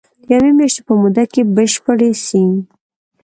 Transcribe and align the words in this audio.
د 0.27 0.27
يوې 0.35 0.51
مياشتي 0.57 0.81
په 0.87 0.93
موده 1.01 1.23
کي 1.31 1.41
بشپړي 1.55 2.11
سي. 2.25 2.43